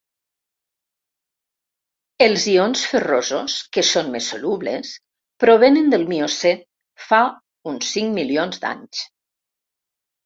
Els 2.27 2.45
ions 2.53 2.85
ferrosos 2.93 3.57
que 3.77 3.83
són 3.89 4.09
més 4.15 4.29
solubles 4.33 4.95
provenen 5.45 5.93
del 5.95 6.07
Miocè 6.15 6.55
fa 7.11 7.21
uns 7.75 7.91
cinc 7.99 8.17
milions 8.21 8.65
d'anys. 8.65 9.07